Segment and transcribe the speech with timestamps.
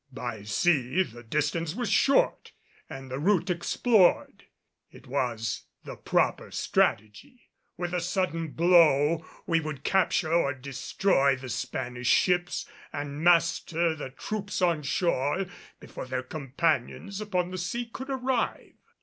[0.11, 2.53] By sea, the distance was short
[2.89, 4.45] and the route explored.
[4.89, 7.51] It was the proper strategy.
[7.77, 14.09] With a sudden blow we would capture or destroy the Spanish ships, and master the
[14.09, 15.45] troops on shore
[15.79, 18.73] before their companions upon the sea could arrive.